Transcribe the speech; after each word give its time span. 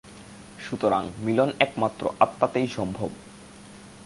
সুতরাং 0.59 1.03
মিলন 1.19 1.49
একমাত্র 1.59 2.03
আত্মাতেই 2.19 2.67
সম্ভব। 2.67 3.09